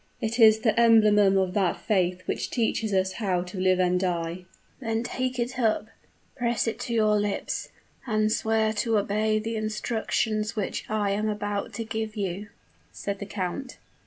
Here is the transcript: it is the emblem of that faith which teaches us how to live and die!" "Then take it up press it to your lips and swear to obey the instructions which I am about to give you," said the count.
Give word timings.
it 0.19 0.39
is 0.39 0.61
the 0.61 0.79
emblem 0.79 1.37
of 1.37 1.53
that 1.53 1.77
faith 1.79 2.23
which 2.25 2.49
teaches 2.49 2.91
us 2.91 3.11
how 3.21 3.43
to 3.43 3.59
live 3.59 3.77
and 3.79 3.99
die!" 3.99 4.45
"Then 4.79 5.03
take 5.03 5.37
it 5.37 5.59
up 5.59 5.89
press 6.35 6.65
it 6.65 6.79
to 6.79 6.93
your 6.95 7.19
lips 7.19 7.69
and 8.07 8.31
swear 8.31 8.73
to 8.73 8.97
obey 8.97 9.37
the 9.37 9.55
instructions 9.55 10.55
which 10.55 10.85
I 10.89 11.11
am 11.11 11.29
about 11.29 11.73
to 11.73 11.83
give 11.85 12.15
you," 12.15 12.47
said 12.91 13.19
the 13.19 13.27
count. 13.27 13.77